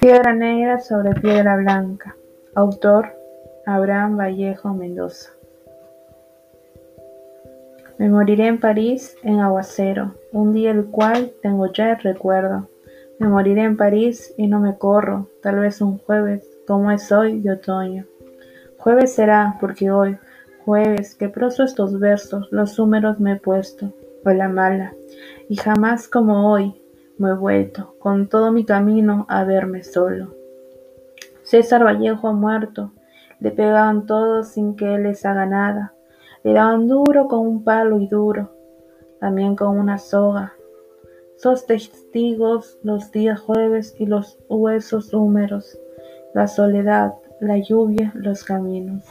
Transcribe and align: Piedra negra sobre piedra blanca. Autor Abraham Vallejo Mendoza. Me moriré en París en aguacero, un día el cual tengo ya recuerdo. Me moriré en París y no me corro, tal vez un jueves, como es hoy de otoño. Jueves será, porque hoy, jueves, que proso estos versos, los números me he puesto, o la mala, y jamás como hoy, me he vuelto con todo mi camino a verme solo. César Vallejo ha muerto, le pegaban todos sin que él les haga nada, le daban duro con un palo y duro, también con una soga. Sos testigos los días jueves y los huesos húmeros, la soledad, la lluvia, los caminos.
Piedra 0.00 0.32
negra 0.32 0.80
sobre 0.80 1.12
piedra 1.20 1.56
blanca. 1.56 2.16
Autor 2.54 3.12
Abraham 3.66 4.16
Vallejo 4.16 4.72
Mendoza. 4.72 5.28
Me 7.98 8.08
moriré 8.08 8.46
en 8.46 8.58
París 8.58 9.14
en 9.22 9.40
aguacero, 9.40 10.14
un 10.32 10.54
día 10.54 10.70
el 10.70 10.86
cual 10.86 11.32
tengo 11.42 11.70
ya 11.70 11.96
recuerdo. 11.96 12.66
Me 13.18 13.28
moriré 13.28 13.64
en 13.64 13.76
París 13.76 14.32
y 14.38 14.46
no 14.46 14.58
me 14.58 14.78
corro, 14.78 15.28
tal 15.42 15.58
vez 15.58 15.82
un 15.82 15.98
jueves, 15.98 16.48
como 16.66 16.90
es 16.90 17.12
hoy 17.12 17.38
de 17.40 17.52
otoño. 17.52 18.06
Jueves 18.78 19.12
será, 19.12 19.58
porque 19.60 19.90
hoy, 19.90 20.16
jueves, 20.64 21.14
que 21.14 21.28
proso 21.28 21.62
estos 21.62 22.00
versos, 22.00 22.48
los 22.50 22.78
números 22.78 23.20
me 23.20 23.32
he 23.32 23.36
puesto, 23.36 23.92
o 24.24 24.30
la 24.30 24.48
mala, 24.48 24.94
y 25.50 25.56
jamás 25.56 26.08
como 26.08 26.50
hoy, 26.50 26.79
me 27.20 27.32
he 27.32 27.34
vuelto 27.34 27.96
con 27.98 28.28
todo 28.28 28.50
mi 28.50 28.64
camino 28.64 29.26
a 29.28 29.44
verme 29.44 29.82
solo. 29.82 30.34
César 31.42 31.84
Vallejo 31.84 32.28
ha 32.28 32.32
muerto, 32.32 32.92
le 33.40 33.50
pegaban 33.50 34.06
todos 34.06 34.48
sin 34.48 34.74
que 34.74 34.94
él 34.94 35.02
les 35.02 35.26
haga 35.26 35.44
nada, 35.44 35.92
le 36.42 36.54
daban 36.54 36.88
duro 36.88 37.28
con 37.28 37.40
un 37.46 37.62
palo 37.62 38.00
y 38.00 38.08
duro, 38.08 38.50
también 39.20 39.54
con 39.54 39.78
una 39.78 39.98
soga. 39.98 40.54
Sos 41.36 41.66
testigos 41.66 42.78
los 42.82 43.12
días 43.12 43.38
jueves 43.38 43.94
y 43.98 44.06
los 44.06 44.38
huesos 44.48 45.12
húmeros, 45.12 45.78
la 46.32 46.46
soledad, 46.46 47.12
la 47.38 47.58
lluvia, 47.58 48.12
los 48.14 48.44
caminos. 48.44 49.04